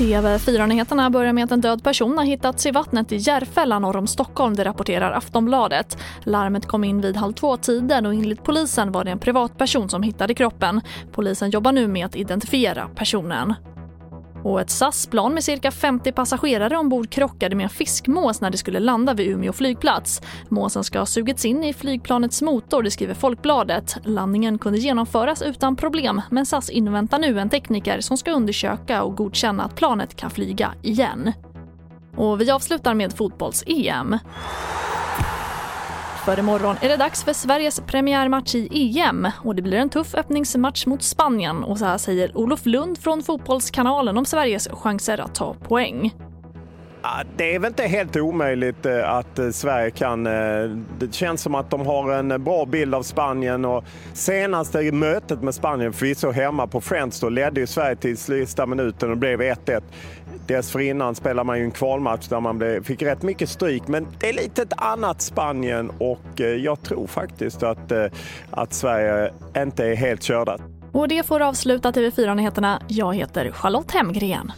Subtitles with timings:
[0.00, 4.06] TV4-nyheterna börjar med att en död person har hittats i vattnet i Järfälla norr om
[4.06, 5.98] Stockholm, det rapporterar Aftonbladet.
[6.24, 10.34] Larmet kom in vid halv två-tiden och enligt polisen var det en privatperson som hittade
[10.34, 10.80] kroppen.
[11.12, 13.54] Polisen jobbar nu med att identifiera personen.
[14.44, 18.80] Och ett SAS-plan med cirka 50 passagerare ombord krockade med en fiskmås när det skulle
[18.80, 20.22] landa vid Umeå flygplats.
[20.48, 23.96] Måsen ska ha sugits in i flygplanets motor, det skriver Folkbladet.
[24.04, 29.16] Landningen kunde genomföras utan problem, men SAS inväntar nu en tekniker som ska undersöka och
[29.16, 31.32] godkänna att planet kan flyga igen.
[32.16, 34.18] Och vi avslutar med fotbolls-EM.
[36.24, 40.14] För imorgon är det dags för Sveriges premiärmatch i EM och det blir en tuff
[40.14, 45.34] öppningsmatch mot Spanien och så här säger Olof Lund från Fotbollskanalen om Sveriges chanser att
[45.34, 46.12] ta poäng.
[47.36, 50.26] Det är väl inte helt omöjligt eh, att eh, Sverige kan...
[50.26, 55.42] Eh, det känns som att de har en bra bild av Spanien och senaste mötet
[55.42, 59.40] med Spanien, förvisso hemma på Friends, då ledde ju Sverige till sista minuten och blev
[59.40, 59.82] 1-1.
[60.50, 64.32] Dessförinnan spelade man ju en kvalmatch där man fick rätt mycket stryk, men det är
[64.32, 68.04] lite ett annat Spanien och eh, jag tror faktiskt att, eh,
[68.50, 70.58] att Sverige inte är helt körda.
[70.92, 72.82] Och det får avsluta TV4-nyheterna.
[72.88, 74.52] Jag heter Charlotte Hemgren.